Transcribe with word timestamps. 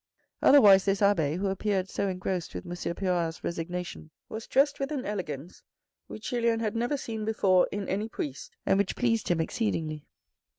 Otherwise 0.41 0.85
this 0.85 0.99
abbe, 0.99 1.35
who 1.35 1.45
appeared 1.45 1.87
so 1.87 2.07
engrossed 2.07 2.55
with 2.55 2.65
Monsieur 2.65 2.95
Pirard's 2.95 3.43
resignation, 3.43 4.09
was 4.29 4.47
dressed 4.47 4.79
with 4.79 4.91
an 4.91 5.05
elegance 5.05 5.61
which 6.07 6.31
Julien 6.31 6.59
had 6.59 6.75
never 6.75 6.97
seen 6.97 7.23
before 7.23 7.67
in 7.71 7.87
any 7.87 8.09
priest 8.09 8.55
and 8.65 8.79
which 8.79 8.95
pleased 8.95 9.27
him 9.27 9.39
exceedingly. 9.39 10.07